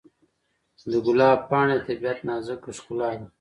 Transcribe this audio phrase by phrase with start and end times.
[0.91, 3.25] د ګلاب پاڼې د طبیعت نازک ښکلا ده.